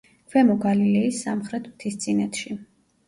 ქვემო 0.33 0.53
გალილეის 0.63 1.19
სამხრეთ 1.25 1.69
მთისწინეთში. 1.75 2.57